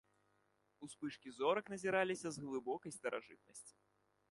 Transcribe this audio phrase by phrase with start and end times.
[0.87, 3.73] Успышкі зорак назіраліся з глыбокай старажытнасці.